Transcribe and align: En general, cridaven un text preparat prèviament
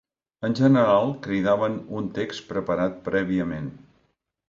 En 0.47 0.55
general, 0.59 1.11
cridaven 1.27 1.77
un 1.99 2.09
text 2.17 2.49
preparat 2.55 3.01
prèviament 3.11 3.73